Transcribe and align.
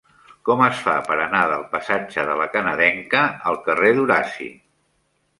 Com 0.49 0.61
es 0.67 0.79
fa 0.85 0.93
per 1.09 1.17
anar 1.25 1.41
del 1.51 1.65
passatge 1.73 2.23
de 2.29 2.37
La 2.39 2.47
Canadenca 2.55 3.21
al 3.51 3.59
carrer 3.69 3.91
d'Horaci? 3.99 4.49